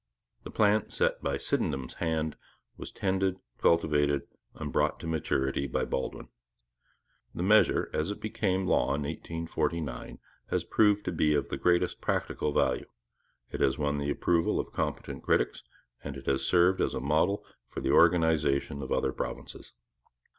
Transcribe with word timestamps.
The 0.43 0.49
plant 0.49 0.91
set 0.91 1.21
by 1.21 1.37
Sydenham's 1.37 1.93
hand 2.01 2.35
was 2.75 2.91
tended, 2.91 3.37
cultivated, 3.59 4.23
and 4.55 4.73
brought 4.73 4.99
to 5.01 5.05
maturity 5.05 5.67
by 5.67 5.85
Baldwin. 5.85 6.29
The 7.35 7.43
measure, 7.43 7.87
as 7.93 8.09
it 8.09 8.19
became 8.19 8.65
law 8.65 8.85
in 8.95 9.03
1849, 9.03 10.17
has 10.49 10.63
proved 10.63 11.05
to 11.05 11.11
be 11.11 11.35
of 11.35 11.49
the 11.49 11.57
greatest 11.57 12.01
practical 12.01 12.51
value; 12.51 12.89
it 13.51 13.61
has 13.61 13.77
won 13.77 13.99
the 13.99 14.09
approval 14.09 14.59
of 14.59 14.73
competent 14.73 15.21
critics; 15.21 15.61
and 16.03 16.17
it 16.17 16.25
has 16.25 16.43
served 16.43 16.81
as 16.81 16.95
a 16.95 16.99
model 16.99 17.45
for 17.67 17.79
the 17.81 17.91
organization 17.91 18.81
of 18.81 18.91
other 18.91 19.13
provinces. 19.13 19.71